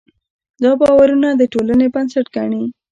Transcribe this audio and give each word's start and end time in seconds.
دا 0.63 0.71
باورونه 0.81 1.29
د 1.35 1.41
ټولنې 1.53 1.87
بنسټ 1.93 2.25
ګڼي. 2.35 2.63